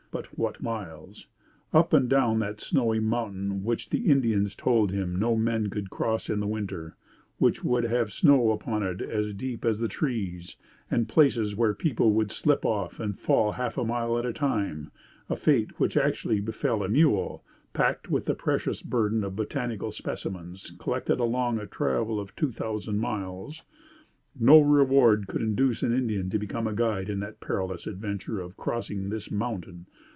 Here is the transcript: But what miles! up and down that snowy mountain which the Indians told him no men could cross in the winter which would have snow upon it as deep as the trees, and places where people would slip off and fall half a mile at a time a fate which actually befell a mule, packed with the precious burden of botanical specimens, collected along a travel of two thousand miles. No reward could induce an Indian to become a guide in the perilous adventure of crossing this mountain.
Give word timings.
But 0.13 0.37
what 0.37 0.61
miles! 0.61 1.27
up 1.71 1.93
and 1.93 2.09
down 2.09 2.39
that 2.39 2.59
snowy 2.59 2.99
mountain 2.99 3.63
which 3.63 3.91
the 3.91 4.11
Indians 4.11 4.57
told 4.57 4.91
him 4.91 5.15
no 5.15 5.37
men 5.37 5.69
could 5.69 5.89
cross 5.89 6.29
in 6.29 6.41
the 6.41 6.47
winter 6.47 6.97
which 7.37 7.63
would 7.63 7.85
have 7.85 8.11
snow 8.11 8.51
upon 8.51 8.83
it 8.83 9.01
as 9.01 9.33
deep 9.33 9.63
as 9.63 9.79
the 9.79 9.87
trees, 9.87 10.57
and 10.91 11.07
places 11.07 11.55
where 11.55 11.73
people 11.73 12.11
would 12.11 12.29
slip 12.29 12.65
off 12.65 12.99
and 12.99 13.17
fall 13.19 13.53
half 13.53 13.77
a 13.77 13.85
mile 13.85 14.17
at 14.17 14.25
a 14.25 14.33
time 14.33 14.91
a 15.29 15.37
fate 15.37 15.79
which 15.79 15.95
actually 15.95 16.41
befell 16.41 16.83
a 16.83 16.89
mule, 16.89 17.41
packed 17.71 18.11
with 18.11 18.25
the 18.25 18.35
precious 18.35 18.81
burden 18.81 19.23
of 19.23 19.37
botanical 19.37 19.91
specimens, 19.93 20.73
collected 20.77 21.21
along 21.21 21.57
a 21.57 21.65
travel 21.65 22.19
of 22.19 22.35
two 22.35 22.51
thousand 22.51 22.97
miles. 22.99 23.61
No 24.39 24.61
reward 24.61 25.27
could 25.27 25.41
induce 25.41 25.83
an 25.83 25.91
Indian 25.93 26.29
to 26.29 26.39
become 26.39 26.65
a 26.65 26.71
guide 26.73 27.09
in 27.09 27.19
the 27.19 27.35
perilous 27.41 27.85
adventure 27.85 28.39
of 28.39 28.55
crossing 28.55 29.09
this 29.09 29.29
mountain. 29.29 29.87